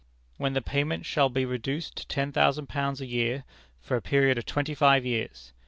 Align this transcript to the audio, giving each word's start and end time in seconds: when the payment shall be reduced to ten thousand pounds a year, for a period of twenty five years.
when 0.37 0.53
the 0.53 0.63
payment 0.63 1.05
shall 1.05 1.29
be 1.29 1.45
reduced 1.45 1.95
to 1.95 2.07
ten 2.07 2.31
thousand 2.31 2.67
pounds 2.67 3.01
a 3.01 3.05
year, 3.05 3.43
for 3.79 3.95
a 3.95 4.01
period 4.01 4.35
of 4.35 4.47
twenty 4.47 4.73
five 4.73 5.05
years. 5.05 5.53